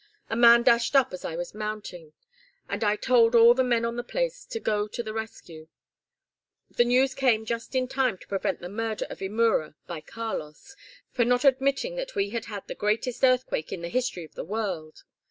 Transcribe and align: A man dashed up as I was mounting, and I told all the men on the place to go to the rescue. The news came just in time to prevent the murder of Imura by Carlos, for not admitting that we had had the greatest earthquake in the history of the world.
A 0.31 0.35
man 0.35 0.63
dashed 0.63 0.95
up 0.95 1.13
as 1.13 1.23
I 1.23 1.35
was 1.35 1.53
mounting, 1.53 2.13
and 2.67 2.83
I 2.83 2.95
told 2.95 3.35
all 3.35 3.53
the 3.53 3.63
men 3.63 3.85
on 3.85 3.97
the 3.97 4.03
place 4.03 4.45
to 4.45 4.59
go 4.59 4.87
to 4.87 5.03
the 5.03 5.13
rescue. 5.13 5.67
The 6.71 6.85
news 6.85 7.13
came 7.13 7.45
just 7.45 7.75
in 7.75 7.87
time 7.87 8.17
to 8.17 8.27
prevent 8.27 8.61
the 8.61 8.67
murder 8.69 9.05
of 9.11 9.19
Imura 9.21 9.75
by 9.85 10.01
Carlos, 10.01 10.75
for 11.11 11.23
not 11.23 11.45
admitting 11.45 11.97
that 11.97 12.15
we 12.15 12.31
had 12.31 12.45
had 12.45 12.67
the 12.67 12.73
greatest 12.73 13.23
earthquake 13.23 13.71
in 13.71 13.83
the 13.83 13.89
history 13.89 14.25
of 14.25 14.33
the 14.33 14.43
world. 14.43 15.03